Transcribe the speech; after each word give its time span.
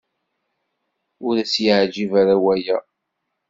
Ur 1.25 1.35
as-yeɛjib 1.43 2.11
ara 2.21 2.35
waya. 2.43 2.77